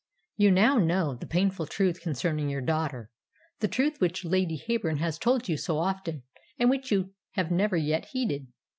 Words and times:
You 0.35 0.49
now 0.49 0.79
know 0.79 1.13
the 1.13 1.27
painful 1.27 1.67
truth 1.67 2.01
concerning 2.01 2.49
your 2.49 2.59
daughter 2.61 3.11
the 3.59 3.67
truth 3.67 4.01
which 4.01 4.25
Lady 4.25 4.57
Heyburn 4.57 4.97
has 4.97 5.19
told 5.19 5.47
you 5.47 5.57
so 5.57 5.77
often, 5.77 6.23
and 6.57 6.71
which 6.71 6.91
you 6.91 7.13
have 7.33 7.51
never 7.51 7.77
yet 7.77 8.05
heeded." 8.05 8.47